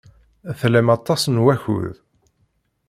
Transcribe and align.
Tlam 0.59 0.87
aṭas 0.95 1.23
n 1.27 1.41
wakud. 1.43 1.95